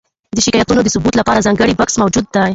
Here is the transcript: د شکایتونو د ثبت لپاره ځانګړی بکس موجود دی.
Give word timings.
د 0.35 0.37
شکایتونو 0.45 0.81
د 0.83 0.87
ثبت 0.95 1.13
لپاره 1.19 1.43
ځانګړی 1.45 1.73
بکس 1.79 1.95
موجود 2.01 2.25
دی. 2.35 2.47